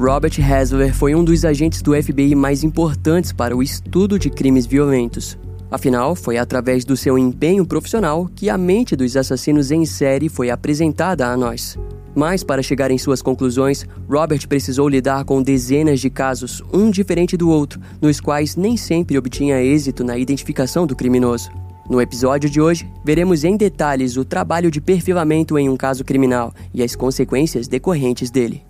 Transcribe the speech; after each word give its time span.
Robert 0.00 0.40
Hasler 0.40 0.94
foi 0.94 1.14
um 1.14 1.22
dos 1.22 1.44
agentes 1.44 1.82
do 1.82 1.92
FBI 1.92 2.34
mais 2.34 2.64
importantes 2.64 3.34
para 3.34 3.54
o 3.54 3.62
estudo 3.62 4.18
de 4.18 4.30
crimes 4.30 4.64
violentos. 4.64 5.38
Afinal, 5.70 6.16
foi 6.16 6.38
através 6.38 6.86
do 6.86 6.96
seu 6.96 7.18
empenho 7.18 7.66
profissional 7.66 8.26
que 8.34 8.48
a 8.48 8.56
mente 8.56 8.96
dos 8.96 9.14
assassinos 9.14 9.70
em 9.70 9.84
série 9.84 10.30
foi 10.30 10.48
apresentada 10.48 11.26
a 11.26 11.36
nós. 11.36 11.76
Mas, 12.14 12.42
para 12.42 12.62
chegar 12.62 12.90
em 12.90 12.96
suas 12.96 13.20
conclusões, 13.20 13.84
Robert 14.08 14.48
precisou 14.48 14.88
lidar 14.88 15.26
com 15.26 15.42
dezenas 15.42 16.00
de 16.00 16.08
casos, 16.08 16.62
um 16.72 16.90
diferente 16.90 17.36
do 17.36 17.50
outro, 17.50 17.78
nos 18.00 18.22
quais 18.22 18.56
nem 18.56 18.78
sempre 18.78 19.18
obtinha 19.18 19.62
êxito 19.62 20.02
na 20.02 20.16
identificação 20.16 20.86
do 20.86 20.96
criminoso. 20.96 21.50
No 21.90 22.00
episódio 22.00 22.48
de 22.48 22.58
hoje, 22.58 22.90
veremos 23.04 23.44
em 23.44 23.54
detalhes 23.54 24.16
o 24.16 24.24
trabalho 24.24 24.70
de 24.70 24.80
perfilamento 24.80 25.58
em 25.58 25.68
um 25.68 25.76
caso 25.76 26.02
criminal 26.04 26.54
e 26.72 26.82
as 26.82 26.96
consequências 26.96 27.68
decorrentes 27.68 28.30
dele. 28.30 28.69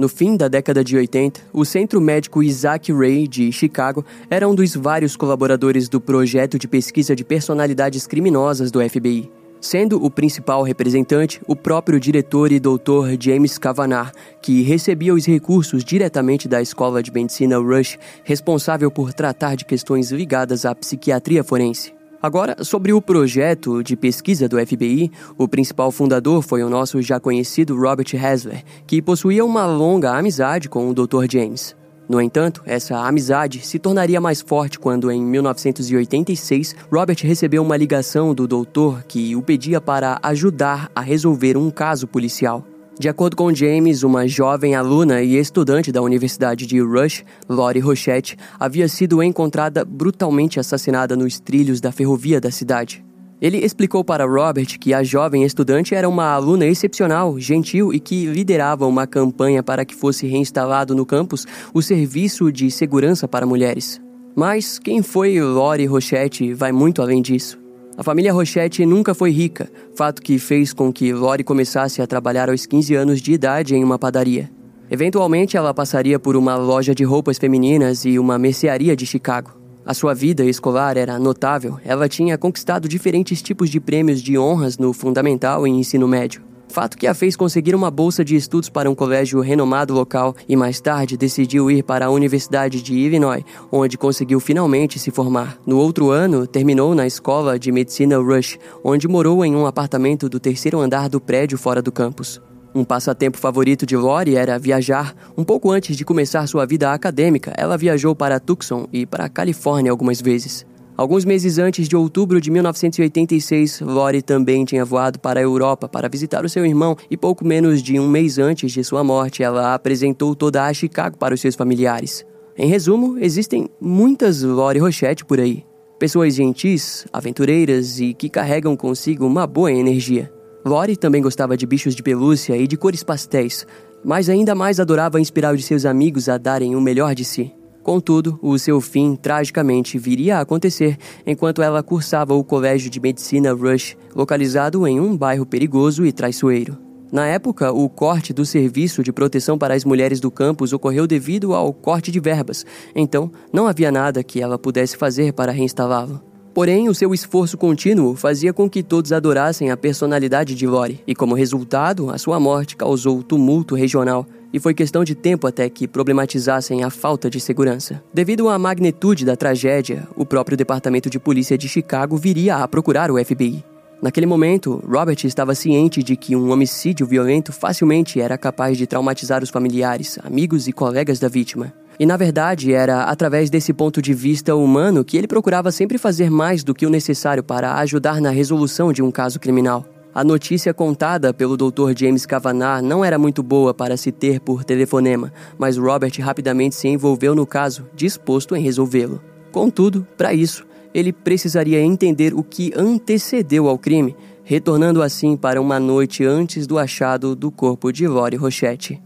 No 0.00 0.08
fim 0.08 0.34
da 0.34 0.48
década 0.48 0.82
de 0.82 0.96
80, 0.96 1.42
o 1.52 1.62
Centro 1.62 2.00
Médico 2.00 2.42
Isaac 2.42 2.90
Ray 2.90 3.28
de 3.28 3.52
Chicago 3.52 4.02
era 4.30 4.48
um 4.48 4.54
dos 4.54 4.74
vários 4.74 5.14
colaboradores 5.14 5.90
do 5.90 6.00
projeto 6.00 6.58
de 6.58 6.66
pesquisa 6.66 7.14
de 7.14 7.22
personalidades 7.22 8.06
criminosas 8.06 8.70
do 8.70 8.80
FBI, 8.80 9.30
sendo 9.60 10.02
o 10.02 10.10
principal 10.10 10.62
representante 10.62 11.42
o 11.46 11.54
próprio 11.54 12.00
diretor 12.00 12.50
e 12.50 12.58
doutor 12.58 13.10
James 13.20 13.58
Kavanagh, 13.58 14.10
que 14.40 14.62
recebia 14.62 15.12
os 15.12 15.26
recursos 15.26 15.84
diretamente 15.84 16.48
da 16.48 16.62
Escola 16.62 17.02
de 17.02 17.12
Medicina 17.12 17.58
Rush, 17.58 17.98
responsável 18.24 18.90
por 18.90 19.12
tratar 19.12 19.54
de 19.54 19.66
questões 19.66 20.10
ligadas 20.10 20.64
à 20.64 20.74
psiquiatria 20.74 21.44
forense. 21.44 21.99
Agora, 22.22 22.62
sobre 22.62 22.92
o 22.92 23.00
projeto 23.00 23.82
de 23.82 23.96
pesquisa 23.96 24.46
do 24.46 24.58
FBI, 24.58 25.10
o 25.38 25.48
principal 25.48 25.90
fundador 25.90 26.42
foi 26.42 26.62
o 26.62 26.68
nosso 26.68 27.00
já 27.00 27.18
conhecido 27.18 27.74
Robert 27.74 28.14
Hasler, 28.14 28.62
que 28.86 29.00
possuía 29.00 29.42
uma 29.42 29.64
longa 29.64 30.12
amizade 30.12 30.68
com 30.68 30.90
o 30.90 30.94
Dr. 30.94 31.24
James. 31.30 31.74
No 32.10 32.20
entanto, 32.20 32.60
essa 32.66 32.98
amizade 32.98 33.64
se 33.64 33.78
tornaria 33.78 34.20
mais 34.20 34.40
forte 34.42 34.78
quando, 34.78 35.10
em 35.10 35.22
1986, 35.22 36.74
Robert 36.92 37.18
recebeu 37.22 37.62
uma 37.62 37.76
ligação 37.76 38.34
do 38.34 38.46
doutor 38.46 39.04
que 39.04 39.34
o 39.34 39.40
pedia 39.40 39.80
para 39.80 40.18
ajudar 40.22 40.90
a 40.94 41.00
resolver 41.00 41.56
um 41.56 41.70
caso 41.70 42.06
policial. 42.06 42.66
De 43.00 43.08
acordo 43.08 43.34
com 43.34 43.54
James, 43.54 44.02
uma 44.02 44.28
jovem 44.28 44.74
aluna 44.74 45.22
e 45.22 45.38
estudante 45.38 45.90
da 45.90 46.02
Universidade 46.02 46.66
de 46.66 46.82
Rush, 46.82 47.24
Lori 47.48 47.80
Rochette, 47.80 48.36
havia 48.58 48.86
sido 48.88 49.22
encontrada 49.22 49.86
brutalmente 49.86 50.60
assassinada 50.60 51.16
nos 51.16 51.40
trilhos 51.40 51.80
da 51.80 51.90
ferrovia 51.92 52.38
da 52.38 52.50
cidade. 52.50 53.02
Ele 53.40 53.56
explicou 53.56 54.04
para 54.04 54.26
Robert 54.26 54.78
que 54.78 54.92
a 54.92 55.02
jovem 55.02 55.44
estudante 55.44 55.94
era 55.94 56.06
uma 56.06 56.26
aluna 56.26 56.66
excepcional, 56.66 57.40
gentil 57.40 57.90
e 57.90 57.98
que 57.98 58.26
liderava 58.26 58.86
uma 58.86 59.06
campanha 59.06 59.62
para 59.62 59.82
que 59.86 59.96
fosse 59.96 60.26
reinstalado 60.26 60.94
no 60.94 61.06
campus 61.06 61.46
o 61.72 61.80
serviço 61.80 62.52
de 62.52 62.70
segurança 62.70 63.26
para 63.26 63.46
mulheres. 63.46 63.98
Mas 64.36 64.78
quem 64.78 65.02
foi 65.02 65.40
Lori 65.40 65.86
Rochette 65.86 66.52
vai 66.52 66.70
muito 66.70 67.00
além 67.00 67.22
disso. 67.22 67.59
A 68.00 68.02
família 68.02 68.32
Rochette 68.32 68.86
nunca 68.86 69.12
foi 69.12 69.30
rica, 69.30 69.70
fato 69.94 70.22
que 70.22 70.38
fez 70.38 70.72
com 70.72 70.90
que 70.90 71.12
Lori 71.12 71.44
começasse 71.44 72.00
a 72.00 72.06
trabalhar 72.06 72.48
aos 72.48 72.64
15 72.64 72.94
anos 72.94 73.20
de 73.20 73.30
idade 73.30 73.74
em 73.74 73.84
uma 73.84 73.98
padaria. 73.98 74.50
Eventualmente, 74.90 75.54
ela 75.54 75.74
passaria 75.74 76.18
por 76.18 76.34
uma 76.34 76.56
loja 76.56 76.94
de 76.94 77.04
roupas 77.04 77.36
femininas 77.36 78.06
e 78.06 78.18
uma 78.18 78.38
mercearia 78.38 78.96
de 78.96 79.04
Chicago. 79.04 79.50
A 79.84 79.92
sua 79.92 80.14
vida 80.14 80.42
escolar 80.46 80.96
era 80.96 81.18
notável, 81.18 81.78
ela 81.84 82.08
tinha 82.08 82.38
conquistado 82.38 82.88
diferentes 82.88 83.42
tipos 83.42 83.68
de 83.68 83.78
prêmios 83.78 84.22
de 84.22 84.38
honras 84.38 84.78
no 84.78 84.94
fundamental 84.94 85.66
e 85.66 85.70
ensino 85.70 86.08
médio 86.08 86.40
fato 86.70 86.96
que 86.96 87.06
a 87.06 87.12
fez 87.12 87.36
conseguir 87.36 87.74
uma 87.74 87.90
bolsa 87.90 88.24
de 88.24 88.34
estudos 88.34 88.70
para 88.70 88.88
um 88.90 88.94
colégio 88.94 89.40
renomado 89.40 89.92
local 89.92 90.34
e 90.48 90.56
mais 90.56 90.80
tarde 90.80 91.16
decidiu 91.16 91.70
ir 91.70 91.82
para 91.82 92.06
a 92.06 92.10
Universidade 92.10 92.80
de 92.80 92.94
Illinois, 92.94 93.44
onde 93.70 93.98
conseguiu 93.98 94.40
finalmente 94.40 94.98
se 94.98 95.10
formar. 95.10 95.58
No 95.66 95.76
outro 95.76 96.10
ano, 96.10 96.46
terminou 96.46 96.94
na 96.94 97.06
Escola 97.06 97.58
de 97.58 97.70
Medicina 97.70 98.16
Rush, 98.16 98.58
onde 98.82 99.06
morou 99.06 99.44
em 99.44 99.54
um 99.54 99.66
apartamento 99.66 100.28
do 100.28 100.40
terceiro 100.40 100.80
andar 100.80 101.08
do 101.08 101.20
prédio 101.20 101.58
fora 101.58 101.82
do 101.82 101.92
campus. 101.92 102.40
Um 102.72 102.84
passatempo 102.84 103.36
favorito 103.36 103.84
de 103.84 103.96
Lori 103.96 104.36
era 104.36 104.58
viajar. 104.58 105.14
Um 105.36 105.42
pouco 105.42 105.72
antes 105.72 105.96
de 105.96 106.04
começar 106.04 106.46
sua 106.46 106.64
vida 106.64 106.92
acadêmica, 106.92 107.52
ela 107.56 107.76
viajou 107.76 108.14
para 108.14 108.38
Tucson 108.38 108.86
e 108.92 109.04
para 109.04 109.24
a 109.24 109.28
Califórnia 109.28 109.90
algumas 109.90 110.20
vezes. 110.22 110.69
Alguns 111.00 111.24
meses 111.24 111.56
antes 111.56 111.88
de 111.88 111.96
outubro 111.96 112.38
de 112.42 112.50
1986, 112.50 113.80
Lori 113.80 114.20
também 114.20 114.66
tinha 114.66 114.84
voado 114.84 115.18
para 115.18 115.40
a 115.40 115.42
Europa 115.42 115.88
para 115.88 116.10
visitar 116.10 116.44
o 116.44 116.48
seu 116.50 116.66
irmão 116.66 116.94
e 117.10 117.16
pouco 117.16 117.42
menos 117.42 117.82
de 117.82 117.98
um 117.98 118.06
mês 118.06 118.38
antes 118.38 118.70
de 118.70 118.84
sua 118.84 119.02
morte, 119.02 119.42
ela 119.42 119.72
apresentou 119.72 120.36
toda 120.36 120.66
a 120.66 120.74
Chicago 120.74 121.16
para 121.16 121.32
os 121.32 121.40
seus 121.40 121.54
familiares. 121.54 122.22
Em 122.54 122.68
resumo, 122.68 123.16
existem 123.18 123.66
muitas 123.80 124.42
Lori 124.42 124.78
Rochette 124.78 125.24
por 125.24 125.40
aí. 125.40 125.64
Pessoas 125.98 126.34
gentis, 126.34 127.06
aventureiras 127.10 127.98
e 127.98 128.12
que 128.12 128.28
carregam 128.28 128.76
consigo 128.76 129.24
uma 129.24 129.46
boa 129.46 129.72
energia. 129.72 130.30
Lori 130.66 130.98
também 130.98 131.22
gostava 131.22 131.56
de 131.56 131.64
bichos 131.64 131.94
de 131.94 132.02
pelúcia 132.02 132.58
e 132.58 132.66
de 132.66 132.76
cores 132.76 133.02
pastéis, 133.02 133.66
mas 134.04 134.28
ainda 134.28 134.54
mais 134.54 134.78
adorava 134.78 135.18
inspirar 135.18 135.54
os 135.54 135.64
seus 135.64 135.86
amigos 135.86 136.28
a 136.28 136.36
darem 136.36 136.76
o 136.76 136.80
melhor 136.80 137.14
de 137.14 137.24
si. 137.24 137.54
Contudo, 137.82 138.38
o 138.42 138.58
seu 138.58 138.80
fim 138.80 139.16
tragicamente 139.16 139.98
viria 139.98 140.38
a 140.38 140.40
acontecer 140.40 140.98
enquanto 141.26 141.62
ela 141.62 141.82
cursava 141.82 142.34
o 142.34 142.44
Colégio 142.44 142.90
de 142.90 143.00
Medicina 143.00 143.52
Rush, 143.52 143.96
localizado 144.14 144.86
em 144.86 145.00
um 145.00 145.16
bairro 145.16 145.46
perigoso 145.46 146.04
e 146.04 146.12
traiçoeiro. 146.12 146.76
Na 147.10 147.26
época, 147.26 147.72
o 147.72 147.88
corte 147.88 148.32
do 148.32 148.46
serviço 148.46 149.02
de 149.02 149.12
proteção 149.12 149.58
para 149.58 149.74
as 149.74 149.84
mulheres 149.84 150.20
do 150.20 150.30
campus 150.30 150.72
ocorreu 150.72 151.06
devido 151.06 151.54
ao 151.54 151.72
corte 151.72 152.12
de 152.12 152.20
verbas, 152.20 152.64
então 152.94 153.32
não 153.52 153.66
havia 153.66 153.90
nada 153.90 154.22
que 154.22 154.40
ela 154.40 154.58
pudesse 154.58 154.96
fazer 154.96 155.32
para 155.32 155.50
reinstalá-lo. 155.50 156.22
Porém, 156.54 156.88
o 156.88 156.94
seu 156.94 157.14
esforço 157.14 157.56
contínuo 157.56 158.14
fazia 158.14 158.52
com 158.52 158.68
que 158.68 158.82
todos 158.82 159.12
adorassem 159.12 159.70
a 159.70 159.76
personalidade 159.76 160.54
de 160.54 160.66
Lori, 160.66 161.00
e 161.06 161.14
como 161.14 161.34
resultado, 161.34 162.10
a 162.10 162.18
sua 162.18 162.38
morte 162.38 162.76
causou 162.76 163.22
tumulto 163.22 163.74
regional, 163.74 164.26
e 164.52 164.58
foi 164.58 164.74
questão 164.74 165.04
de 165.04 165.14
tempo 165.14 165.46
até 165.46 165.68
que 165.68 165.88
problematizassem 165.88 166.82
a 166.82 166.90
falta 166.90 167.30
de 167.30 167.40
segurança. 167.40 168.02
Devido 168.12 168.48
à 168.48 168.58
magnitude 168.58 169.24
da 169.24 169.36
tragédia, 169.36 170.06
o 170.16 170.26
próprio 170.26 170.56
Departamento 170.56 171.08
de 171.08 171.18
Polícia 171.18 171.56
de 171.56 171.68
Chicago 171.68 172.16
viria 172.16 172.56
a 172.56 172.68
procurar 172.68 173.10
o 173.10 173.24
FBI. 173.24 173.64
Naquele 174.02 174.26
momento, 174.26 174.82
Robert 174.88 175.18
estava 175.24 175.54
ciente 175.54 176.02
de 176.02 176.16
que 176.16 176.34
um 176.34 176.50
homicídio 176.50 177.06
violento 177.06 177.52
facilmente 177.52 178.18
era 178.18 178.38
capaz 178.38 178.78
de 178.78 178.86
traumatizar 178.86 179.42
os 179.42 179.50
familiares, 179.50 180.18
amigos 180.24 180.66
e 180.66 180.72
colegas 180.72 181.18
da 181.18 181.28
vítima. 181.28 181.72
E 181.98 182.06
na 182.06 182.16
verdade, 182.16 182.72
era 182.72 183.02
através 183.02 183.50
desse 183.50 183.74
ponto 183.74 184.00
de 184.00 184.14
vista 184.14 184.56
humano 184.56 185.04
que 185.04 185.18
ele 185.18 185.28
procurava 185.28 185.70
sempre 185.70 185.98
fazer 185.98 186.30
mais 186.30 186.64
do 186.64 186.74
que 186.74 186.86
o 186.86 186.90
necessário 186.90 187.42
para 187.42 187.74
ajudar 187.74 188.22
na 188.22 188.30
resolução 188.30 188.90
de 188.90 189.02
um 189.02 189.10
caso 189.10 189.38
criminal. 189.38 189.84
A 190.12 190.24
notícia 190.24 190.74
contada 190.74 191.32
pelo 191.32 191.56
Dr. 191.56 191.92
James 191.96 192.26
Kavanagh 192.26 192.82
não 192.82 193.04
era 193.04 193.16
muito 193.16 193.44
boa 193.44 193.72
para 193.72 193.96
se 193.96 194.10
ter 194.10 194.40
por 194.40 194.64
telefonema, 194.64 195.32
mas 195.56 195.76
Robert 195.76 196.12
rapidamente 196.20 196.74
se 196.74 196.88
envolveu 196.88 197.32
no 197.32 197.46
caso, 197.46 197.86
disposto 197.94 198.56
em 198.56 198.62
resolvê-lo. 198.62 199.22
Contudo, 199.52 200.04
para 200.16 200.34
isso, 200.34 200.66
ele 200.92 201.12
precisaria 201.12 201.80
entender 201.80 202.34
o 202.34 202.42
que 202.42 202.72
antecedeu 202.76 203.68
ao 203.68 203.78
crime, 203.78 204.16
retornando 204.42 205.00
assim 205.00 205.36
para 205.36 205.60
uma 205.60 205.78
noite 205.78 206.24
antes 206.24 206.66
do 206.66 206.76
achado 206.76 207.36
do 207.36 207.52
corpo 207.52 207.92
de 207.92 208.08
Lori 208.08 208.36
Rochette. 208.36 209.00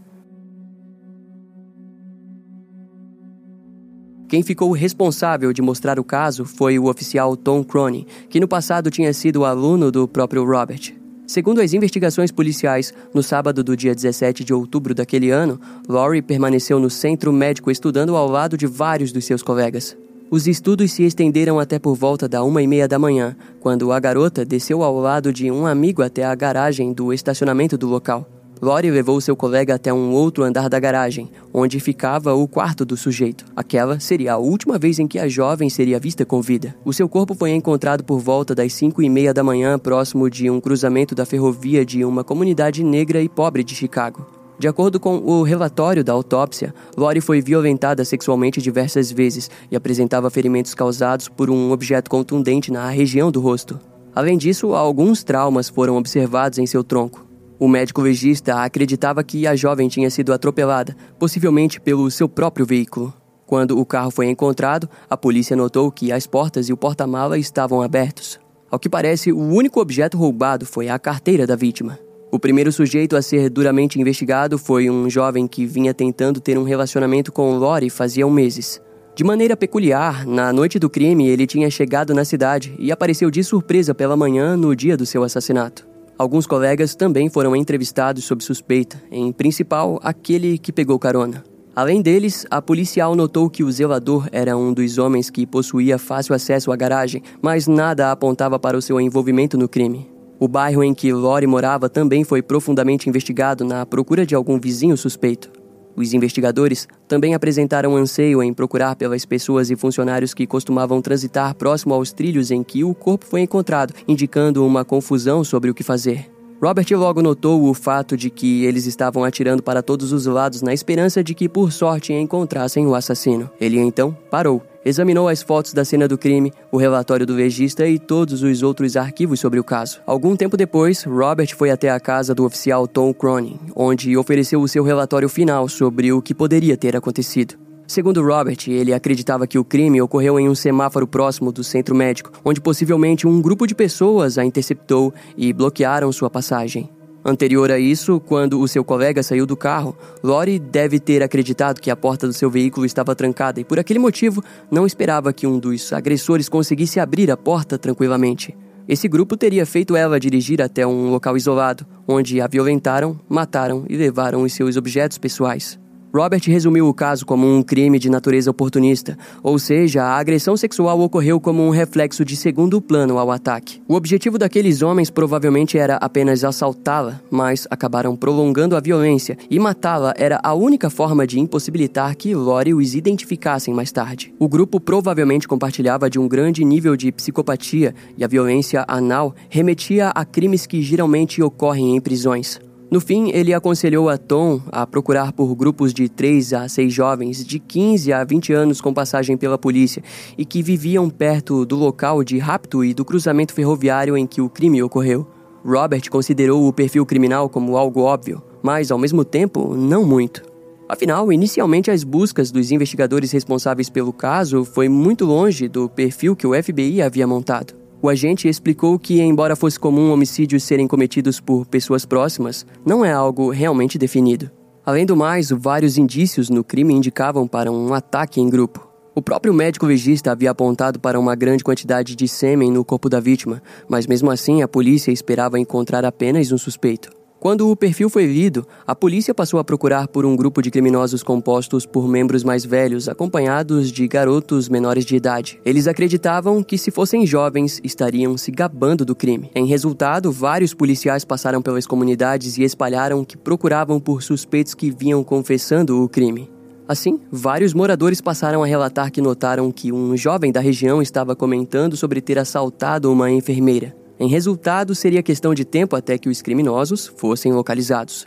Quem 4.27 4.41
ficou 4.41 4.71
responsável 4.71 5.53
de 5.53 5.61
mostrar 5.61 5.99
o 5.99 6.03
caso 6.03 6.45
foi 6.45 6.79
o 6.79 6.89
oficial 6.89 7.37
Tom 7.37 7.63
Cronin, 7.63 8.05
que 8.27 8.39
no 8.39 8.47
passado 8.47 8.89
tinha 8.89 9.13
sido 9.13 9.45
aluno 9.45 9.91
do 9.91 10.07
próprio 10.07 10.43
Robert. 10.43 10.93
Segundo 11.27 11.61
as 11.61 11.73
investigações 11.73 12.31
policiais, 12.31 12.93
no 13.13 13.21
sábado 13.21 13.63
do 13.63 13.77
dia 13.77 13.93
17 13.93 14.43
de 14.43 14.53
outubro 14.53 14.95
daquele 14.95 15.29
ano, 15.29 15.59
Laurie 15.87 16.21
permaneceu 16.21 16.79
no 16.79 16.89
centro 16.89 17.31
médico 17.31 17.69
estudando 17.69 18.15
ao 18.15 18.27
lado 18.27 18.57
de 18.57 18.65
vários 18.65 19.11
dos 19.11 19.25
seus 19.25 19.43
colegas. 19.43 19.95
Os 20.29 20.47
estudos 20.47 20.91
se 20.91 21.03
estenderam 21.03 21.59
até 21.59 21.77
por 21.77 21.95
volta 21.95 22.27
da 22.27 22.43
uma 22.43 22.61
e 22.61 22.67
meia 22.67 22.87
da 22.87 22.97
manhã, 22.97 23.35
quando 23.59 23.91
a 23.91 23.99
garota 23.99 24.43
desceu 24.43 24.81
ao 24.81 24.99
lado 24.99 25.31
de 25.31 25.51
um 25.51 25.67
amigo 25.67 26.01
até 26.01 26.23
a 26.23 26.33
garagem 26.33 26.93
do 26.93 27.13
estacionamento 27.13 27.77
do 27.77 27.87
local. 27.87 28.27
Lori 28.61 28.89
levou 28.89 29.19
seu 29.19 29.35
colega 29.35 29.75
até 29.75 29.93
um 29.93 30.11
outro 30.11 30.43
andar 30.43 30.69
da 30.69 30.79
garagem, 30.79 31.29
onde 31.53 31.79
ficava 31.79 32.33
o 32.33 32.47
quarto 32.47 32.85
do 32.85 32.95
sujeito. 32.95 33.45
Aquela 33.55 33.99
seria 33.99 34.33
a 34.33 34.37
última 34.37 34.77
vez 34.77 34.97
em 34.97 35.07
que 35.07 35.19
a 35.19 35.27
jovem 35.27 35.69
seria 35.69 35.99
vista 35.99 36.25
com 36.25 36.41
vida. 36.41 36.75
O 36.85 36.93
seu 36.93 37.07
corpo 37.09 37.35
foi 37.35 37.51
encontrado 37.51 38.03
por 38.03 38.19
volta 38.19 38.55
das 38.55 38.73
cinco 38.73 39.01
e 39.01 39.09
meia 39.09 39.33
da 39.33 39.43
manhã, 39.43 39.77
próximo 39.77 40.29
de 40.29 40.49
um 40.49 40.61
cruzamento 40.61 41.13
da 41.13 41.25
ferrovia 41.25 41.85
de 41.85 42.05
uma 42.05 42.23
comunidade 42.23 42.83
negra 42.83 43.21
e 43.21 43.27
pobre 43.27 43.63
de 43.63 43.75
Chicago. 43.75 44.25
De 44.57 44.69
acordo 44.69 45.01
com 45.01 45.17
o 45.17 45.43
relatório 45.43 46.01
da 46.01 46.13
autópsia, 46.13 46.73
Lori 46.95 47.19
foi 47.19 47.41
violentada 47.41 48.05
sexualmente 48.05 48.61
diversas 48.61 49.11
vezes 49.11 49.51
e 49.69 49.75
apresentava 49.75 50.29
ferimentos 50.29 50.73
causados 50.73 51.27
por 51.27 51.49
um 51.49 51.71
objeto 51.71 52.09
contundente 52.09 52.71
na 52.71 52.89
região 52.89 53.29
do 53.29 53.41
rosto. 53.41 53.77
Além 54.15 54.37
disso, 54.37 54.73
alguns 54.73 55.25
traumas 55.25 55.67
foram 55.67 55.97
observados 55.97 56.57
em 56.57 56.65
seu 56.65 56.85
tronco. 56.85 57.34
O 57.65 57.67
médico 57.67 57.99
legista 57.99 58.63
acreditava 58.63 59.23
que 59.23 59.47
a 59.47 59.55
jovem 59.55 59.87
tinha 59.87 60.07
sido 60.11 60.31
atropelada, 60.31 60.95
possivelmente 61.17 61.81
pelo 61.81 62.11
seu 62.11 62.29
próprio 62.29 62.63
veículo. 62.63 63.11
Quando 63.43 63.79
o 63.79 63.83
carro 63.83 64.11
foi 64.11 64.27
encontrado, 64.27 64.87
a 65.09 65.17
polícia 65.17 65.55
notou 65.55 65.91
que 65.91 66.11
as 66.11 66.27
portas 66.27 66.69
e 66.69 66.73
o 66.73 66.77
porta-mala 66.77 67.39
estavam 67.39 67.81
abertos. 67.81 68.39
Ao 68.69 68.77
que 68.77 68.87
parece, 68.87 69.31
o 69.31 69.39
único 69.39 69.81
objeto 69.81 70.15
roubado 70.15 70.63
foi 70.63 70.89
a 70.89 70.99
carteira 70.99 71.47
da 71.47 71.55
vítima. 71.55 71.97
O 72.31 72.37
primeiro 72.37 72.71
sujeito 72.71 73.15
a 73.15 73.21
ser 73.23 73.49
duramente 73.49 73.99
investigado 73.99 74.59
foi 74.59 74.87
um 74.87 75.09
jovem 75.09 75.47
que 75.47 75.65
vinha 75.65 75.91
tentando 75.91 76.39
ter 76.39 76.59
um 76.59 76.63
relacionamento 76.63 77.31
com 77.31 77.57
Lori 77.57 77.89
fazia 77.89 78.29
meses. 78.29 78.79
De 79.15 79.23
maneira 79.23 79.57
peculiar, 79.57 80.23
na 80.23 80.53
noite 80.53 80.77
do 80.77 80.87
crime, 80.87 81.27
ele 81.27 81.47
tinha 81.47 81.71
chegado 81.71 82.13
na 82.13 82.25
cidade 82.25 82.75
e 82.77 82.91
apareceu 82.91 83.31
de 83.31 83.43
surpresa 83.43 83.95
pela 83.95 84.15
manhã 84.15 84.55
no 84.55 84.75
dia 84.75 84.95
do 84.95 85.03
seu 85.03 85.23
assassinato. 85.23 85.94
Alguns 86.17 86.47
colegas 86.47 86.95
também 86.95 87.29
foram 87.29 87.53
entrevistados 87.55 88.23
sob 88.23 88.41
suspeita, 88.41 89.01
em 89.11 89.33
principal 89.33 89.99
aquele 90.01 90.57
que 90.57 90.71
pegou 90.71 90.97
carona. 90.97 91.43
Além 91.75 92.01
deles, 92.01 92.45
a 92.49 92.61
policial 92.61 93.15
notou 93.15 93.49
que 93.49 93.61
o 93.61 93.69
zelador 93.69 94.29
era 94.31 94.55
um 94.55 94.73
dos 94.73 94.97
homens 94.97 95.29
que 95.29 95.45
possuía 95.45 95.97
fácil 95.97 96.33
acesso 96.33 96.71
à 96.71 96.75
garagem, 96.77 97.21
mas 97.41 97.67
nada 97.67 98.11
apontava 98.11 98.57
para 98.57 98.77
o 98.77 98.81
seu 98.81 98.99
envolvimento 99.01 99.57
no 99.57 99.67
crime. 99.67 100.09
O 100.39 100.47
bairro 100.47 100.81
em 100.81 100.93
que 100.93 101.11
Lori 101.11 101.45
morava 101.45 101.89
também 101.89 102.23
foi 102.23 102.41
profundamente 102.41 103.09
investigado 103.09 103.65
na 103.65 103.85
procura 103.85 104.25
de 104.25 104.33
algum 104.33 104.57
vizinho 104.57 104.95
suspeito. 104.95 105.51
Os 105.95 106.13
investigadores 106.13 106.87
também 107.07 107.33
apresentaram 107.33 107.95
anseio 107.95 108.43
em 108.43 108.53
procurar 108.53 108.95
pelas 108.95 109.25
pessoas 109.25 109.71
e 109.71 109.75
funcionários 109.75 110.33
que 110.33 110.45
costumavam 110.45 111.01
transitar 111.01 111.55
próximo 111.55 111.93
aos 111.93 112.11
trilhos 112.11 112.51
em 112.51 112.63
que 112.63 112.83
o 112.83 112.93
corpo 112.93 113.25
foi 113.25 113.41
encontrado, 113.41 113.93
indicando 114.07 114.65
uma 114.65 114.83
confusão 114.83 115.43
sobre 115.43 115.69
o 115.69 115.73
que 115.73 115.83
fazer. 115.83 116.34
Robert 116.65 116.87
logo 116.93 117.21
notou 117.21 117.69
o 117.69 117.75
fato 117.75 118.17
de 118.17 118.31
que 118.31 118.65
eles 118.65 118.87
estavam 118.87 119.23
atirando 119.23 119.61
para 119.61 119.83
todos 119.83 120.11
os 120.11 120.25
lados 120.25 120.63
na 120.63 120.73
esperança 120.73 121.23
de 121.23 121.35
que, 121.35 121.47
por 121.47 121.71
sorte, 121.71 122.11
encontrassem 122.11 122.87
o 122.87 122.95
assassino. 122.95 123.47
Ele 123.61 123.77
então 123.77 124.17
parou, 124.31 124.63
examinou 124.83 125.29
as 125.29 125.43
fotos 125.43 125.75
da 125.75 125.85
cena 125.85 126.07
do 126.07 126.17
crime, 126.17 126.51
o 126.71 126.77
relatório 126.77 127.23
do 127.23 127.35
legista 127.35 127.87
e 127.87 127.99
todos 127.99 128.41
os 128.41 128.63
outros 128.63 128.97
arquivos 128.97 129.39
sobre 129.39 129.59
o 129.59 129.63
caso. 129.63 130.01
Algum 130.07 130.35
tempo 130.35 130.57
depois, 130.57 131.03
Robert 131.03 131.55
foi 131.55 131.69
até 131.69 131.91
a 131.91 131.99
casa 131.99 132.33
do 132.33 132.43
oficial 132.43 132.87
Tom 132.87 133.13
Cronin, 133.13 133.59
onde 133.75 134.17
ofereceu 134.17 134.59
o 134.59 134.67
seu 134.67 134.83
relatório 134.83 135.29
final 135.29 135.69
sobre 135.69 136.11
o 136.11 136.19
que 136.19 136.33
poderia 136.33 136.75
ter 136.75 136.97
acontecido. 136.97 137.64
Segundo 137.87 138.23
Robert, 138.23 138.57
ele 138.67 138.93
acreditava 138.93 139.45
que 139.45 139.59
o 139.59 139.63
crime 139.63 140.01
ocorreu 140.01 140.39
em 140.39 140.49
um 140.49 140.55
semáforo 140.55 141.07
próximo 141.07 141.51
do 141.51 141.63
centro 141.63 141.95
médico, 141.95 142.31
onde 142.43 142.59
possivelmente 142.59 143.27
um 143.27 143.41
grupo 143.41 143.67
de 143.67 143.75
pessoas 143.75 144.37
a 144.37 144.45
interceptou 144.45 145.13
e 145.37 145.53
bloquearam 145.53 146.11
sua 146.11 146.29
passagem. 146.29 146.89
Anterior 147.23 147.71
a 147.71 147.79
isso, 147.79 148.19
quando 148.19 148.59
o 148.59 148.67
seu 148.67 148.83
colega 148.83 149.23
saiu 149.23 149.47
do 149.47 149.57
carro, 149.57 149.95
Lori 150.23 150.59
deve 150.59 150.99
ter 150.99 151.23
acreditado 151.23 151.81
que 151.81 151.89
a 151.89 151.95
porta 151.95 152.27
do 152.27 152.33
seu 152.33 152.51
veículo 152.51 152.85
estava 152.85 153.15
trancada 153.15 153.59
e, 153.59 153.63
por 153.63 153.79
aquele 153.79 153.97
motivo, 153.97 154.43
não 154.69 154.85
esperava 154.85 155.33
que 155.33 155.47
um 155.47 155.57
dos 155.57 155.91
agressores 155.91 156.47
conseguisse 156.47 156.99
abrir 156.99 157.31
a 157.31 157.37
porta 157.37 157.79
tranquilamente. 157.79 158.55
Esse 158.87 159.07
grupo 159.07 159.35
teria 159.35 159.65
feito 159.65 159.95
ela 159.95 160.19
dirigir 160.19 160.61
até 160.61 160.85
um 160.85 161.09
local 161.09 161.35
isolado, 161.35 161.85
onde 162.07 162.39
a 162.39 162.45
violentaram, 162.45 163.19
mataram 163.27 163.85
e 163.89 163.97
levaram 163.97 164.43
os 164.43 164.53
seus 164.53 164.77
objetos 164.77 165.17
pessoais. 165.17 165.79
Robert 166.15 166.43
resumiu 166.45 166.87
o 166.87 166.93
caso 166.93 167.25
como 167.25 167.45
um 167.45 167.61
crime 167.61 167.99
de 167.99 168.09
natureza 168.09 168.49
oportunista, 168.49 169.17
ou 169.43 169.59
seja, 169.59 170.01
a 170.01 170.17
agressão 170.17 170.55
sexual 170.55 170.97
ocorreu 171.01 171.41
como 171.41 171.61
um 171.61 171.71
reflexo 171.71 172.23
de 172.23 172.37
segundo 172.37 172.79
plano 172.79 173.19
ao 173.19 173.29
ataque. 173.29 173.81
O 173.85 173.95
objetivo 173.95 174.37
daqueles 174.37 174.81
homens 174.81 175.09
provavelmente 175.09 175.77
era 175.77 175.97
apenas 175.97 176.45
assaltá-la, 176.45 177.19
mas 177.29 177.67
acabaram 177.69 178.15
prolongando 178.15 178.77
a 178.77 178.79
violência 178.79 179.37
e 179.49 179.59
matá-la 179.59 180.13
era 180.15 180.39
a 180.41 180.53
única 180.53 180.89
forma 180.89 181.27
de 181.27 181.37
impossibilitar 181.37 182.15
que 182.15 182.33
Lori 182.33 182.73
os 182.73 182.95
identificassem 182.95 183.73
mais 183.73 183.91
tarde. 183.91 184.33
O 184.39 184.47
grupo 184.47 184.79
provavelmente 184.79 185.49
compartilhava 185.49 186.09
de 186.09 186.17
um 186.17 186.29
grande 186.29 186.63
nível 186.63 186.95
de 186.95 187.11
psicopatia 187.11 187.93
e 188.17 188.23
a 188.23 188.27
violência 188.27 188.85
anal 188.87 189.35
remetia 189.49 190.11
a 190.15 190.23
crimes 190.23 190.65
que 190.65 190.81
geralmente 190.81 191.43
ocorrem 191.43 191.93
em 191.93 191.99
prisões. 191.99 192.57
No 192.91 193.01
fim, 193.01 193.31
ele 193.31 193.53
aconselhou 193.53 194.09
a 194.09 194.17
Tom 194.17 194.61
a 194.71 194.85
procurar 194.85 195.33
por 195.33 195.53
grupos 195.55 195.93
de 195.93 196.07
3 196.07 196.53
a 196.53 196.69
6 196.69 196.93
jovens 196.93 197.43
de 197.43 197.57
15 197.57 198.13
a 198.13 198.23
20 198.23 198.53
anos 198.53 198.79
com 198.79 198.93
passagem 198.93 199.35
pela 199.35 199.57
polícia 199.57 200.03
e 200.37 200.45
que 200.45 200.61
viviam 200.61 201.09
perto 201.09 201.65
do 201.65 201.75
local 201.75 202.23
de 202.23 202.37
rapto 202.37 202.85
e 202.85 202.93
do 202.93 203.03
cruzamento 203.03 203.53
ferroviário 203.53 204.15
em 204.15 204.27
que 204.27 204.39
o 204.39 204.49
crime 204.49 204.83
ocorreu. 204.83 205.27
Robert 205.65 206.09
considerou 206.11 206.67
o 206.67 206.73
perfil 206.73 207.05
criminal 207.07 207.49
como 207.49 207.75
algo 207.75 208.01
óbvio, 208.01 208.41
mas 208.61 208.91
ao 208.91 208.99
mesmo 208.99 209.25
tempo, 209.25 209.75
não 209.75 210.05
muito. 210.05 210.43
Afinal, 210.87 211.33
inicialmente 211.33 211.89
as 211.89 212.03
buscas 212.03 212.51
dos 212.51 212.71
investigadores 212.71 213.31
responsáveis 213.31 213.89
pelo 213.89 214.13
caso 214.13 214.63
foi 214.63 214.87
muito 214.87 215.25
longe 215.25 215.67
do 215.67 215.89
perfil 215.89 216.35
que 216.35 216.45
o 216.45 216.53
FBI 216.53 217.01
havia 217.01 217.25
montado. 217.25 217.84
O 218.05 218.09
agente 218.09 218.47
explicou 218.47 218.99
que, 218.99 219.19
embora 219.19 219.55
fosse 219.55 219.79
comum 219.79 220.11
homicídios 220.11 220.61
serem 220.61 220.87
cometidos 220.87 221.39
por 221.39 221.65
pessoas 221.65 222.05
próximas, 222.05 222.63
não 222.85 223.03
é 223.03 223.11
algo 223.11 223.49
realmente 223.49 223.97
definido. 223.97 224.51
Além 224.85 225.07
do 225.07 225.15
mais, 225.15 225.49
vários 225.49 225.97
indícios 225.97 226.47
no 226.47 226.63
crime 226.63 226.93
indicavam 226.93 227.47
para 227.47 227.71
um 227.71 227.95
ataque 227.95 228.39
em 228.39 228.47
grupo. 228.47 228.87
O 229.15 229.23
próprio 229.23 229.55
médico 229.55 229.87
legista 229.87 230.31
havia 230.31 230.51
apontado 230.51 230.99
para 230.99 231.19
uma 231.19 231.33
grande 231.33 231.63
quantidade 231.63 232.15
de 232.15 232.27
sêmen 232.27 232.71
no 232.71 232.85
corpo 232.85 233.09
da 233.09 233.19
vítima, 233.19 233.59
mas 233.89 234.05
mesmo 234.05 234.29
assim 234.29 234.61
a 234.61 234.67
polícia 234.67 235.11
esperava 235.11 235.59
encontrar 235.59 236.05
apenas 236.05 236.51
um 236.51 236.59
suspeito. 236.59 237.09
Quando 237.45 237.69
o 237.69 237.75
perfil 237.75 238.09
foi 238.09 238.25
lido, 238.25 238.65
a 238.87 238.95
polícia 238.95 239.31
passou 239.31 239.59
a 239.59 239.63
procurar 239.63 240.07
por 240.07 240.25
um 240.25 240.35
grupo 240.35 240.63
de 240.63 240.71
criminosos 240.71 241.21
compostos 241.21 241.85
por 241.85 242.07
membros 242.07 242.43
mais 242.43 242.65
velhos, 242.65 243.07
acompanhados 243.07 243.91
de 243.91 244.07
garotos 244.07 244.67
menores 244.67 245.05
de 245.05 245.15
idade. 245.15 245.61
Eles 245.63 245.85
acreditavam 245.85 246.63
que, 246.63 246.75
se 246.75 246.89
fossem 246.89 247.23
jovens, 247.23 247.79
estariam 247.83 248.35
se 248.35 248.49
gabando 248.49 249.05
do 249.05 249.13
crime. 249.15 249.51
Em 249.53 249.67
resultado, 249.67 250.31
vários 250.31 250.73
policiais 250.73 251.23
passaram 251.23 251.61
pelas 251.61 251.85
comunidades 251.85 252.57
e 252.57 252.63
espalharam 252.63 253.23
que 253.23 253.37
procuravam 253.37 253.99
por 253.99 254.23
suspeitos 254.23 254.73
que 254.73 254.89
vinham 254.89 255.23
confessando 255.23 256.03
o 256.03 256.09
crime. 256.09 256.49
Assim, 256.87 257.19
vários 257.31 257.75
moradores 257.75 258.21
passaram 258.21 258.63
a 258.63 258.65
relatar 258.65 259.11
que 259.11 259.21
notaram 259.21 259.71
que 259.71 259.91
um 259.91 260.17
jovem 260.17 260.51
da 260.51 260.61
região 260.61 260.99
estava 260.99 261.35
comentando 261.35 261.95
sobre 261.95 262.21
ter 262.21 262.39
assaltado 262.39 263.11
uma 263.11 263.29
enfermeira. 263.29 263.95
Em 264.17 264.29
resultado, 264.29 264.95
seria 264.95 265.21
questão 265.21 265.53
de 265.53 265.65
tempo 265.65 265.95
até 265.95 266.17
que 266.17 266.29
os 266.29 266.41
criminosos 266.41 267.05
fossem 267.05 267.51
localizados. 267.51 268.25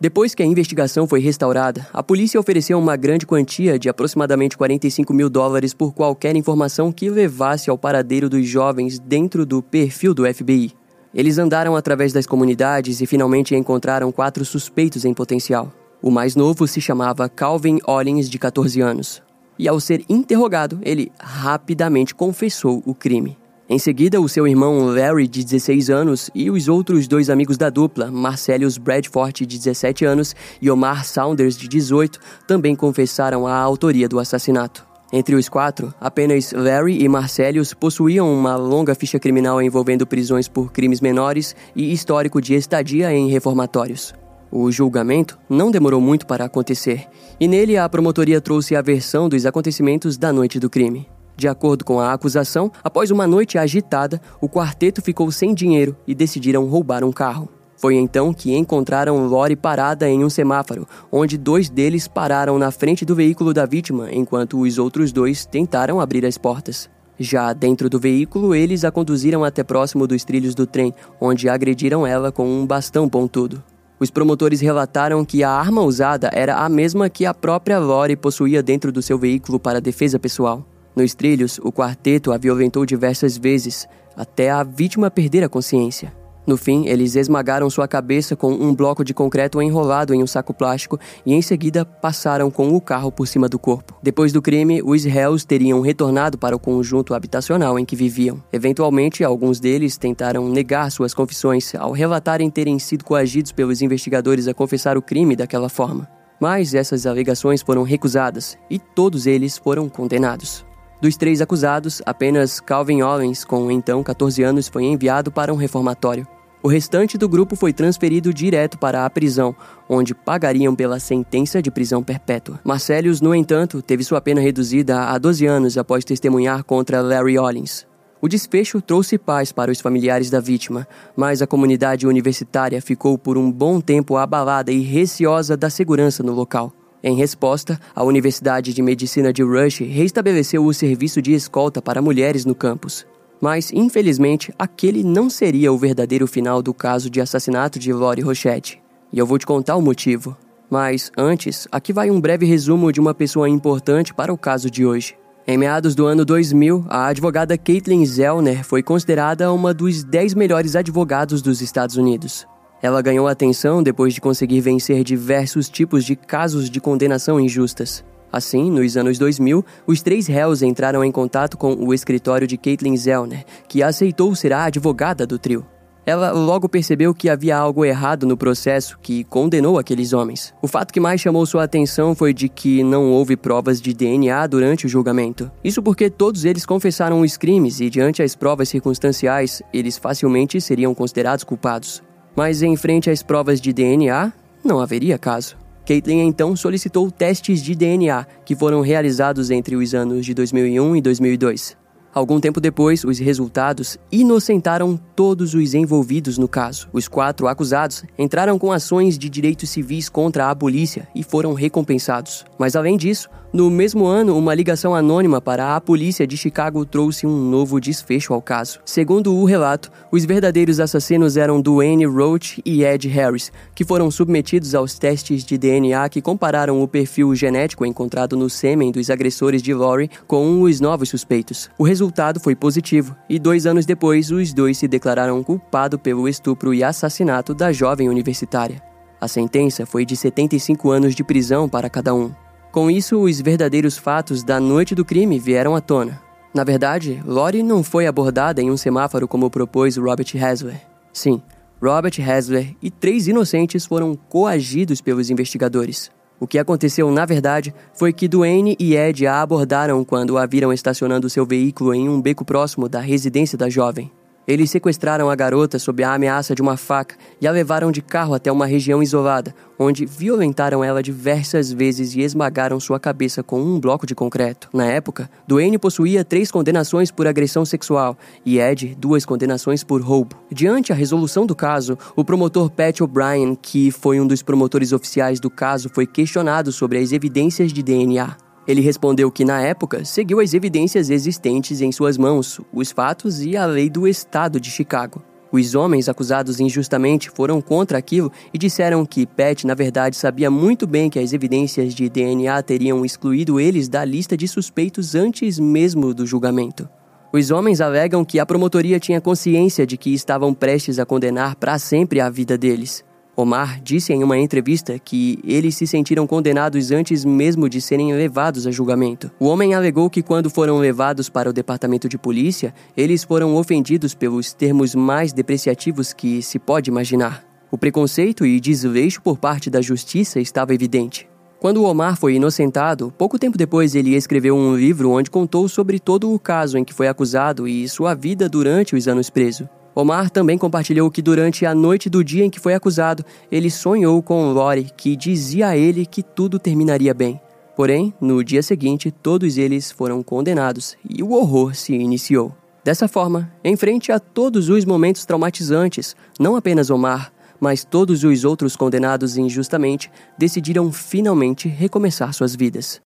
Depois 0.00 0.34
que 0.34 0.42
a 0.42 0.46
investigação 0.46 1.06
foi 1.06 1.20
restaurada, 1.20 1.86
a 1.92 2.02
polícia 2.02 2.40
ofereceu 2.40 2.78
uma 2.78 2.96
grande 2.96 3.26
quantia 3.26 3.78
de 3.78 3.88
aproximadamente 3.88 4.56
45 4.56 5.12
mil 5.12 5.28
dólares 5.28 5.74
por 5.74 5.92
qualquer 5.92 6.34
informação 6.36 6.90
que 6.90 7.10
levasse 7.10 7.68
ao 7.68 7.76
paradeiro 7.76 8.30
dos 8.30 8.46
jovens 8.46 8.98
dentro 8.98 9.44
do 9.44 9.60
perfil 9.60 10.14
do 10.14 10.32
FBI. 10.32 10.72
Eles 11.12 11.36
andaram 11.36 11.76
através 11.76 12.12
das 12.12 12.26
comunidades 12.26 13.02
e 13.02 13.06
finalmente 13.06 13.54
encontraram 13.54 14.10
quatro 14.10 14.44
suspeitos 14.44 15.04
em 15.04 15.12
potencial. 15.12 15.70
O 16.00 16.10
mais 16.10 16.34
novo 16.34 16.66
se 16.66 16.80
chamava 16.80 17.28
Calvin 17.28 17.78
Ollins, 17.86 18.30
de 18.30 18.38
14 18.38 18.80
anos 18.80 19.20
e, 19.60 19.68
ao 19.68 19.78
ser 19.78 20.02
interrogado, 20.08 20.78
ele 20.80 21.12
rapidamente 21.20 22.14
confessou 22.14 22.82
o 22.86 22.94
crime. 22.94 23.36
Em 23.68 23.78
seguida, 23.78 24.18
o 24.18 24.26
seu 24.26 24.48
irmão 24.48 24.86
Larry, 24.86 25.28
de 25.28 25.44
16 25.44 25.90
anos, 25.90 26.30
e 26.34 26.50
os 26.50 26.66
outros 26.66 27.06
dois 27.06 27.28
amigos 27.28 27.58
da 27.58 27.68
dupla, 27.68 28.10
Marcelius 28.10 28.78
Bradford, 28.78 29.44
de 29.44 29.58
17 29.58 30.06
anos, 30.06 30.34
e 30.62 30.70
Omar 30.70 31.04
Saunders, 31.04 31.58
de 31.58 31.68
18, 31.68 32.18
também 32.48 32.74
confessaram 32.74 33.46
a 33.46 33.54
autoria 33.54 34.08
do 34.08 34.18
assassinato. 34.18 34.88
Entre 35.12 35.34
os 35.34 35.46
quatro, 35.46 35.92
apenas 36.00 36.52
Larry 36.52 37.02
e 37.02 37.08
Marcelius 37.08 37.74
possuíam 37.74 38.32
uma 38.32 38.56
longa 38.56 38.94
ficha 38.94 39.18
criminal 39.18 39.60
envolvendo 39.60 40.06
prisões 40.06 40.48
por 40.48 40.72
crimes 40.72 41.02
menores 41.02 41.54
e 41.76 41.92
histórico 41.92 42.40
de 42.40 42.54
estadia 42.54 43.12
em 43.12 43.28
reformatórios. 43.28 44.14
O 44.52 44.70
julgamento 44.72 45.38
não 45.48 45.70
demorou 45.70 46.00
muito 46.00 46.26
para 46.26 46.44
acontecer, 46.44 47.06
e 47.38 47.46
nele 47.46 47.76
a 47.76 47.88
promotoria 47.88 48.40
trouxe 48.40 48.74
a 48.74 48.82
versão 48.82 49.28
dos 49.28 49.46
acontecimentos 49.46 50.18
da 50.18 50.32
noite 50.32 50.58
do 50.58 50.68
crime. 50.68 51.06
De 51.36 51.46
acordo 51.46 51.84
com 51.84 52.00
a 52.00 52.12
acusação, 52.12 52.70
após 52.82 53.10
uma 53.10 53.26
noite 53.26 53.56
agitada, 53.56 54.20
o 54.40 54.48
quarteto 54.48 55.00
ficou 55.00 55.30
sem 55.30 55.54
dinheiro 55.54 55.96
e 56.06 56.14
decidiram 56.14 56.66
roubar 56.66 57.04
um 57.04 57.12
carro. 57.12 57.48
Foi 57.76 57.94
então 57.94 58.34
que 58.34 58.54
encontraram 58.54 59.26
Lori 59.26 59.56
parada 59.56 60.06
em 60.06 60.22
um 60.22 60.28
semáforo, 60.28 60.86
onde 61.10 61.38
dois 61.38 61.70
deles 61.70 62.06
pararam 62.06 62.58
na 62.58 62.70
frente 62.70 63.06
do 63.06 63.14
veículo 63.14 63.54
da 63.54 63.64
vítima, 63.64 64.08
enquanto 64.12 64.60
os 64.60 64.78
outros 64.78 65.12
dois 65.12 65.46
tentaram 65.46 65.98
abrir 65.98 66.26
as 66.26 66.36
portas. 66.36 66.90
Já 67.18 67.52
dentro 67.52 67.88
do 67.88 67.98
veículo, 67.98 68.54
eles 68.54 68.84
a 68.84 68.90
conduziram 68.90 69.44
até 69.44 69.62
próximo 69.62 70.06
dos 70.06 70.24
trilhos 70.24 70.54
do 70.54 70.66
trem, 70.66 70.92
onde 71.20 71.48
agrediram 71.48 72.06
ela 72.06 72.32
com 72.32 72.46
um 72.46 72.66
bastão 72.66 73.08
pontudo. 73.08 73.62
Os 74.00 74.10
promotores 74.10 74.62
relataram 74.62 75.26
que 75.26 75.44
a 75.44 75.50
arma 75.50 75.82
usada 75.82 76.30
era 76.32 76.56
a 76.56 76.70
mesma 76.70 77.10
que 77.10 77.26
a 77.26 77.34
própria 77.34 77.78
Lori 77.78 78.16
possuía 78.16 78.62
dentro 78.62 78.90
do 78.90 79.02
seu 79.02 79.18
veículo 79.18 79.60
para 79.60 79.78
defesa 79.78 80.18
pessoal. 80.18 80.64
Nos 80.96 81.14
trilhos, 81.14 81.60
o 81.62 81.70
quarteto 81.70 82.32
a 82.32 82.38
violentou 82.38 82.86
diversas 82.86 83.36
vezes, 83.36 83.86
até 84.16 84.50
a 84.50 84.62
vítima 84.62 85.10
perder 85.10 85.44
a 85.44 85.50
consciência. 85.50 86.19
No 86.50 86.56
fim, 86.56 86.88
eles 86.88 87.14
esmagaram 87.14 87.70
sua 87.70 87.86
cabeça 87.86 88.34
com 88.34 88.50
um 88.50 88.74
bloco 88.74 89.04
de 89.04 89.14
concreto 89.14 89.62
enrolado 89.62 90.12
em 90.12 90.20
um 90.20 90.26
saco 90.26 90.52
plástico 90.52 90.98
e 91.24 91.32
em 91.32 91.40
seguida 91.40 91.84
passaram 91.84 92.50
com 92.50 92.74
o 92.74 92.80
carro 92.80 93.12
por 93.12 93.28
cima 93.28 93.48
do 93.48 93.56
corpo. 93.56 93.96
Depois 94.02 94.32
do 94.32 94.42
crime, 94.42 94.82
os 94.84 95.04
réus 95.04 95.44
teriam 95.44 95.80
retornado 95.80 96.36
para 96.36 96.56
o 96.56 96.58
conjunto 96.58 97.14
habitacional 97.14 97.78
em 97.78 97.84
que 97.84 97.94
viviam. 97.94 98.42
Eventualmente, 98.52 99.22
alguns 99.22 99.60
deles 99.60 99.96
tentaram 99.96 100.48
negar 100.48 100.90
suas 100.90 101.14
confissões 101.14 101.72
ao 101.76 101.92
relatarem 101.92 102.50
terem 102.50 102.80
sido 102.80 103.04
coagidos 103.04 103.52
pelos 103.52 103.80
investigadores 103.80 104.48
a 104.48 104.52
confessar 104.52 104.98
o 104.98 105.02
crime 105.02 105.36
daquela 105.36 105.68
forma. 105.68 106.08
Mas 106.40 106.74
essas 106.74 107.06
alegações 107.06 107.62
foram 107.62 107.84
recusadas 107.84 108.58
e 108.68 108.76
todos 108.76 109.28
eles 109.28 109.56
foram 109.56 109.88
condenados. 109.88 110.66
Dos 111.00 111.16
três 111.16 111.40
acusados, 111.40 112.02
apenas 112.04 112.58
Calvin 112.58 113.02
Owens, 113.02 113.44
com 113.44 113.70
então 113.70 114.02
14 114.02 114.42
anos, 114.42 114.66
foi 114.66 114.82
enviado 114.82 115.30
para 115.30 115.54
um 115.54 115.56
reformatório. 115.56 116.26
O 116.62 116.68
restante 116.68 117.16
do 117.16 117.26
grupo 117.26 117.56
foi 117.56 117.72
transferido 117.72 118.34
direto 118.34 118.78
para 118.78 119.06
a 119.06 119.10
prisão, 119.10 119.56
onde 119.88 120.14
pagariam 120.14 120.76
pela 120.76 121.00
sentença 121.00 121.62
de 121.62 121.70
prisão 121.70 122.02
perpétua. 122.02 122.60
Marcelius, 122.62 123.22
no 123.22 123.34
entanto, 123.34 123.80
teve 123.80 124.04
sua 124.04 124.20
pena 124.20 124.42
reduzida 124.42 125.04
a 125.04 125.16
12 125.16 125.46
anos 125.46 125.78
após 125.78 126.04
testemunhar 126.04 126.62
contra 126.62 127.00
Larry 127.00 127.38
Ollins. 127.38 127.86
O 128.20 128.28
desfecho 128.28 128.82
trouxe 128.82 129.16
paz 129.16 129.50
para 129.50 129.72
os 129.72 129.80
familiares 129.80 130.28
da 130.28 130.38
vítima, 130.38 130.86
mas 131.16 131.40
a 131.40 131.46
comunidade 131.46 132.06
universitária 132.06 132.82
ficou 132.82 133.16
por 133.16 133.38
um 133.38 133.50
bom 133.50 133.80
tempo 133.80 134.18
abalada 134.18 134.70
e 134.70 134.80
receosa 134.80 135.56
da 135.56 135.70
segurança 135.70 136.22
no 136.22 136.34
local. 136.34 136.70
Em 137.02 137.16
resposta, 137.16 137.80
a 137.94 138.04
Universidade 138.04 138.74
de 138.74 138.82
Medicina 138.82 139.32
de 139.32 139.42
Rush 139.42 139.80
restabeleceu 139.80 140.62
o 140.66 140.74
serviço 140.74 141.22
de 141.22 141.32
escolta 141.32 141.80
para 141.80 142.02
mulheres 142.02 142.44
no 142.44 142.54
campus. 142.54 143.06
Mas, 143.40 143.72
infelizmente, 143.72 144.52
aquele 144.58 145.02
não 145.02 145.30
seria 145.30 145.72
o 145.72 145.78
verdadeiro 145.78 146.26
final 146.26 146.62
do 146.62 146.74
caso 146.74 147.08
de 147.08 147.20
assassinato 147.20 147.78
de 147.78 147.92
Lori 147.92 148.20
Rochette. 148.20 148.82
E 149.12 149.18
eu 149.18 149.26
vou 149.26 149.38
te 149.38 149.46
contar 149.46 149.76
o 149.76 149.82
motivo. 149.82 150.36
Mas, 150.68 151.10
antes, 151.16 151.66
aqui 151.72 151.92
vai 151.92 152.10
um 152.10 152.20
breve 152.20 152.44
resumo 152.44 152.92
de 152.92 153.00
uma 153.00 153.14
pessoa 153.14 153.48
importante 153.48 154.12
para 154.12 154.32
o 154.32 154.38
caso 154.38 154.70
de 154.70 154.84
hoje. 154.84 155.16
Em 155.46 155.56
meados 155.56 155.94
do 155.94 156.06
ano 156.06 156.24
2000, 156.24 156.84
a 156.88 157.06
advogada 157.06 157.56
Caitlin 157.56 158.04
Zellner 158.04 158.62
foi 158.62 158.82
considerada 158.82 159.50
uma 159.52 159.74
dos 159.74 160.04
10 160.04 160.34
melhores 160.34 160.76
advogados 160.76 161.42
dos 161.42 161.60
Estados 161.60 161.96
Unidos. 161.96 162.46
Ela 162.82 163.02
ganhou 163.02 163.26
atenção 163.26 163.82
depois 163.82 164.14
de 164.14 164.20
conseguir 164.20 164.60
vencer 164.60 165.02
diversos 165.02 165.68
tipos 165.68 166.04
de 166.04 166.14
casos 166.14 166.70
de 166.70 166.80
condenação 166.80 167.40
injustas. 167.40 168.04
Assim, 168.32 168.70
nos 168.70 168.96
anos 168.96 169.18
2000, 169.18 169.64
os 169.86 170.02
três 170.02 170.26
réus 170.26 170.62
entraram 170.62 171.04
em 171.04 171.10
contato 171.10 171.56
com 171.56 171.74
o 171.74 171.92
escritório 171.92 172.46
de 172.46 172.56
Caitlin 172.56 172.96
Zellner, 172.96 173.44
que 173.68 173.82
aceitou 173.82 174.34
ser 174.34 174.52
a 174.52 174.64
advogada 174.64 175.26
do 175.26 175.38
trio. 175.38 175.66
Ela 176.06 176.32
logo 176.32 176.68
percebeu 176.68 177.14
que 177.14 177.28
havia 177.28 177.56
algo 177.56 177.84
errado 177.84 178.26
no 178.26 178.36
processo 178.36 178.98
que 179.00 179.22
condenou 179.24 179.78
aqueles 179.78 180.12
homens. 180.12 180.54
O 180.62 180.66
fato 180.66 180.92
que 180.92 180.98
mais 180.98 181.20
chamou 181.20 181.44
sua 181.44 181.64
atenção 181.64 182.14
foi 182.14 182.32
de 182.32 182.48
que 182.48 182.82
não 182.82 183.10
houve 183.10 183.36
provas 183.36 183.80
de 183.80 183.92
DNA 183.92 184.46
durante 184.46 184.86
o 184.86 184.88
julgamento. 184.88 185.50
Isso 185.62 185.82
porque 185.82 186.08
todos 186.08 186.44
eles 186.44 186.64
confessaram 186.64 187.20
os 187.20 187.36
crimes 187.36 187.80
e, 187.80 187.90
diante 187.90 188.22
as 188.22 188.34
provas 188.34 188.68
circunstanciais, 188.68 189.62
eles 189.72 189.98
facilmente 189.98 190.60
seriam 190.60 190.94
considerados 190.94 191.44
culpados. 191.44 192.02
Mas 192.34 192.62
em 192.62 192.76
frente 192.76 193.10
às 193.10 193.22
provas 193.22 193.60
de 193.60 193.72
DNA, 193.72 194.32
não 194.64 194.80
haveria 194.80 195.18
caso. 195.18 195.59
Caitlin 195.90 196.20
então 196.20 196.54
solicitou 196.54 197.10
testes 197.10 197.60
de 197.60 197.74
DNA 197.74 198.24
que 198.44 198.54
foram 198.54 198.80
realizados 198.80 199.50
entre 199.50 199.74
os 199.74 199.92
anos 199.92 200.24
de 200.24 200.32
2001 200.32 200.94
e 200.94 201.00
2002. 201.00 201.76
Algum 202.14 202.38
tempo 202.38 202.60
depois, 202.60 203.02
os 203.02 203.18
resultados 203.18 203.98
inocentaram 204.10 204.96
todos 205.16 205.52
os 205.52 205.74
envolvidos 205.74 206.38
no 206.38 206.46
caso. 206.46 206.88
Os 206.92 207.08
quatro 207.08 207.48
acusados 207.48 208.04
entraram 208.16 208.56
com 208.56 208.70
ações 208.70 209.18
de 209.18 209.28
direitos 209.28 209.70
civis 209.70 210.08
contra 210.08 210.48
a 210.48 210.54
polícia 210.54 211.08
e 211.12 211.24
foram 211.24 211.54
recompensados. 211.54 212.44
Mas 212.56 212.76
além 212.76 212.96
disso, 212.96 213.28
no 213.52 213.68
mesmo 213.68 214.06
ano, 214.06 214.36
uma 214.36 214.54
ligação 214.54 214.94
anônima 214.94 215.40
para 215.40 215.74
a 215.74 215.80
polícia 215.80 216.26
de 216.26 216.36
Chicago 216.36 216.84
trouxe 216.84 217.26
um 217.26 217.36
novo 217.50 217.80
desfecho 217.80 218.32
ao 218.32 218.40
caso. 218.40 218.78
Segundo 218.84 219.34
o 219.34 219.44
relato, 219.44 219.90
os 220.12 220.24
verdadeiros 220.24 220.78
assassinos 220.78 221.36
eram 221.36 221.60
Duane 221.60 222.06
Roach 222.06 222.62
e 222.64 222.84
Ed 222.84 223.08
Harris, 223.08 223.50
que 223.74 223.84
foram 223.84 224.10
submetidos 224.10 224.74
aos 224.74 224.98
testes 224.98 225.44
de 225.44 225.58
DNA 225.58 226.08
que 226.08 226.22
compararam 226.22 226.80
o 226.80 226.86
perfil 226.86 227.34
genético 227.34 227.84
encontrado 227.84 228.36
no 228.36 228.48
sêmen 228.48 228.92
dos 228.92 229.10
agressores 229.10 229.62
de 229.62 229.74
Lori 229.74 230.08
com 230.28 230.62
os 230.62 230.80
novos 230.80 231.08
suspeitos. 231.08 231.68
O 231.76 231.82
resultado 231.82 232.38
foi 232.38 232.54
positivo, 232.54 233.16
e 233.28 233.38
dois 233.38 233.66
anos 233.66 233.84
depois, 233.84 234.30
os 234.30 234.52
dois 234.52 234.78
se 234.78 234.86
declararam 234.86 235.42
culpados 235.42 236.00
pelo 236.00 236.28
estupro 236.28 236.72
e 236.72 236.84
assassinato 236.84 237.52
da 237.52 237.72
jovem 237.72 238.08
universitária. 238.08 238.80
A 239.20 239.28
sentença 239.28 239.84
foi 239.84 240.06
de 240.06 240.16
75 240.16 240.90
anos 240.90 241.14
de 241.14 241.22
prisão 241.22 241.68
para 241.68 241.90
cada 241.90 242.14
um. 242.14 242.32
Com 242.72 242.88
isso, 242.88 243.18
os 243.20 243.40
verdadeiros 243.40 243.98
fatos 243.98 244.44
da 244.44 244.60
noite 244.60 244.94
do 244.94 245.04
crime 245.04 245.40
vieram 245.40 245.74
à 245.74 245.80
tona. 245.80 246.20
Na 246.54 246.62
verdade, 246.62 247.20
Lori 247.26 247.64
não 247.64 247.82
foi 247.82 248.06
abordada 248.06 248.62
em 248.62 248.70
um 248.70 248.76
semáforo 248.76 249.26
como 249.26 249.50
propôs 249.50 249.96
Robert 249.96 250.28
Hasler. 250.36 250.80
Sim, 251.12 251.42
Robert 251.82 252.14
Hasler 252.20 252.76
e 252.80 252.88
três 252.88 253.26
inocentes 253.26 253.84
foram 253.84 254.14
coagidos 254.14 255.00
pelos 255.00 255.30
investigadores. 255.30 256.12
O 256.38 256.46
que 256.46 256.58
aconteceu, 256.58 257.10
na 257.10 257.26
verdade, 257.26 257.74
foi 257.92 258.12
que 258.12 258.28
Duane 258.28 258.76
e 258.78 258.94
Ed 258.94 259.26
a 259.26 259.42
abordaram 259.42 260.04
quando 260.04 260.38
a 260.38 260.46
viram 260.46 260.72
estacionando 260.72 261.28
seu 261.28 261.44
veículo 261.44 261.92
em 261.92 262.08
um 262.08 262.20
beco 262.20 262.44
próximo 262.44 262.88
da 262.88 263.00
residência 263.00 263.58
da 263.58 263.68
jovem. 263.68 264.12
Eles 264.46 264.70
sequestraram 264.70 265.30
a 265.30 265.36
garota 265.36 265.78
sob 265.78 266.02
a 266.02 266.14
ameaça 266.14 266.54
de 266.54 266.62
uma 266.62 266.76
faca 266.76 267.16
e 267.40 267.46
a 267.46 267.52
levaram 267.52 267.92
de 267.92 268.02
carro 268.02 268.34
até 268.34 268.50
uma 268.50 268.66
região 268.66 269.02
isolada, 269.02 269.54
onde 269.78 270.04
violentaram 270.04 270.82
ela 270.82 271.02
diversas 271.02 271.70
vezes 271.72 272.14
e 272.14 272.20
esmagaram 272.20 272.80
sua 272.80 272.98
cabeça 272.98 273.42
com 273.42 273.60
um 273.60 273.78
bloco 273.78 274.06
de 274.06 274.14
concreto. 274.14 274.68
Na 274.72 274.86
época, 274.86 275.30
Duane 275.46 275.78
possuía 275.78 276.24
três 276.24 276.50
condenações 276.50 277.10
por 277.10 277.26
agressão 277.26 277.64
sexual 277.64 278.16
e 278.44 278.58
Ed 278.58 278.96
duas 278.98 279.24
condenações 279.24 279.84
por 279.84 280.00
roubo. 280.02 280.36
Diante 280.50 280.92
a 280.92 280.96
resolução 280.96 281.46
do 281.46 281.54
caso, 281.54 281.96
o 282.16 282.24
promotor 282.24 282.70
Pat 282.70 283.00
O'Brien, 283.00 283.54
que 283.54 283.90
foi 283.90 284.20
um 284.20 284.26
dos 284.26 284.42
promotores 284.42 284.92
oficiais 284.92 285.38
do 285.38 285.48
caso, 285.48 285.88
foi 285.92 286.06
questionado 286.06 286.72
sobre 286.72 286.98
as 286.98 287.12
evidências 287.12 287.72
de 287.72 287.82
DNA. 287.82 288.49
Ele 288.70 288.80
respondeu 288.80 289.32
que, 289.32 289.44
na 289.44 289.60
época, 289.60 290.04
seguiu 290.04 290.38
as 290.38 290.54
evidências 290.54 291.10
existentes 291.10 291.80
em 291.80 291.90
suas 291.90 292.16
mãos, 292.16 292.60
os 292.72 292.92
fatos 292.92 293.42
e 293.42 293.56
a 293.56 293.66
lei 293.66 293.90
do 293.90 294.06
Estado 294.06 294.60
de 294.60 294.70
Chicago. 294.70 295.24
Os 295.50 295.74
homens 295.74 296.08
acusados 296.08 296.60
injustamente 296.60 297.30
foram 297.30 297.60
contra 297.60 297.98
aquilo 297.98 298.30
e 298.54 298.58
disseram 298.58 299.04
que 299.04 299.26
Pat, 299.26 299.64
na 299.64 299.74
verdade, 299.74 300.14
sabia 300.14 300.48
muito 300.52 300.86
bem 300.86 301.10
que 301.10 301.18
as 301.18 301.32
evidências 301.32 301.92
de 301.92 302.08
DNA 302.08 302.62
teriam 302.62 303.04
excluído 303.04 303.58
eles 303.58 303.88
da 303.88 304.04
lista 304.04 304.36
de 304.36 304.46
suspeitos 304.46 305.16
antes 305.16 305.58
mesmo 305.58 306.14
do 306.14 306.24
julgamento. 306.24 306.88
Os 307.32 307.50
homens 307.50 307.80
alegam 307.80 308.24
que 308.24 308.38
a 308.38 308.46
promotoria 308.46 309.00
tinha 309.00 309.20
consciência 309.20 309.84
de 309.84 309.96
que 309.96 310.14
estavam 310.14 310.54
prestes 310.54 311.00
a 311.00 311.04
condenar 311.04 311.56
para 311.56 311.76
sempre 311.76 312.20
a 312.20 312.30
vida 312.30 312.56
deles. 312.56 313.04
Omar 313.40 313.80
disse 313.82 314.12
em 314.12 314.22
uma 314.22 314.38
entrevista 314.38 314.98
que 314.98 315.38
eles 315.42 315.74
se 315.74 315.86
sentiram 315.86 316.26
condenados 316.26 316.90
antes 316.90 317.24
mesmo 317.24 317.68
de 317.68 317.80
serem 317.80 318.12
levados 318.12 318.66
a 318.66 318.70
julgamento. 318.70 319.30
O 319.40 319.46
homem 319.46 319.74
alegou 319.74 320.10
que 320.10 320.22
quando 320.22 320.50
foram 320.50 320.78
levados 320.78 321.28
para 321.28 321.48
o 321.48 321.52
departamento 321.52 322.08
de 322.08 322.18
polícia, 322.18 322.74
eles 322.96 323.24
foram 323.24 323.56
ofendidos 323.56 324.14
pelos 324.14 324.52
termos 324.52 324.94
mais 324.94 325.32
depreciativos 325.32 326.12
que 326.12 326.42
se 326.42 326.58
pode 326.58 326.90
imaginar. 326.90 327.44
O 327.70 327.78
preconceito 327.78 328.44
e 328.44 328.60
desleixo 328.60 329.22
por 329.22 329.38
parte 329.38 329.70
da 329.70 329.80
justiça 329.80 330.38
estava 330.38 330.74
evidente. 330.74 331.28
Quando 331.60 331.84
Omar 331.84 332.16
foi 332.16 332.34
inocentado, 332.34 333.12
pouco 333.16 333.38
tempo 333.38 333.56
depois 333.56 333.94
ele 333.94 334.14
escreveu 334.14 334.56
um 334.56 334.76
livro 334.76 335.10
onde 335.10 335.30
contou 335.30 335.68
sobre 335.68 335.98
todo 335.98 336.32
o 336.32 336.38
caso 336.38 336.76
em 336.76 336.84
que 336.84 336.94
foi 336.94 337.06
acusado 337.06 337.68
e 337.68 337.88
sua 337.88 338.14
vida 338.14 338.48
durante 338.48 338.96
os 338.96 339.06
anos 339.06 339.30
preso. 339.30 339.68
Omar 340.00 340.30
também 340.30 340.56
compartilhou 340.56 341.10
que 341.10 341.20
durante 341.20 341.66
a 341.66 341.74
noite 341.74 342.08
do 342.08 342.24
dia 342.24 342.42
em 342.42 342.48
que 342.48 342.58
foi 342.58 342.72
acusado, 342.72 343.22
ele 343.52 343.70
sonhou 343.70 344.22
com 344.22 344.50
Lori, 344.50 344.90
que 344.96 345.14
dizia 345.14 345.68
a 345.68 345.76
ele 345.76 346.06
que 346.06 346.22
tudo 346.22 346.58
terminaria 346.58 347.12
bem. 347.12 347.38
Porém, 347.76 348.14
no 348.18 348.42
dia 348.42 348.62
seguinte, 348.62 349.10
todos 349.10 349.58
eles 349.58 349.90
foram 349.90 350.22
condenados 350.22 350.96
e 351.08 351.22
o 351.22 351.32
horror 351.32 351.74
se 351.74 351.92
iniciou. 351.92 352.54
Dessa 352.82 353.06
forma, 353.06 353.52
em 353.62 353.76
frente 353.76 354.10
a 354.10 354.18
todos 354.18 354.70
os 354.70 354.86
momentos 354.86 355.26
traumatizantes, 355.26 356.16
não 356.38 356.56
apenas 356.56 356.88
Omar, 356.88 357.30
mas 357.60 357.84
todos 357.84 358.24
os 358.24 358.42
outros 358.42 358.74
condenados 358.74 359.36
injustamente 359.36 360.10
decidiram 360.38 360.90
finalmente 360.90 361.68
recomeçar 361.68 362.32
suas 362.32 362.56
vidas. 362.56 362.98